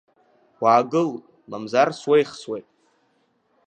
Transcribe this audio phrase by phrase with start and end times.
[0.61, 1.09] Уаагыл,
[1.49, 2.67] мамзар суеихсуеит…